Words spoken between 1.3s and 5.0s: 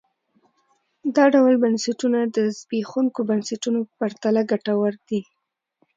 ډول بنسټونه د زبېښونکو بنسټونو په پرتله ګټور